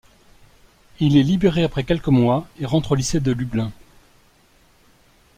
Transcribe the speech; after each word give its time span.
Il 0.99 1.15
est 1.15 1.21
libéré 1.21 1.61
après 1.63 1.83
quelques 1.83 2.07
mois 2.07 2.47
et 2.59 2.65
rentre 2.65 2.93
au 2.93 2.95
lycée 2.95 3.19
de 3.19 3.31
Lublin. 3.31 3.71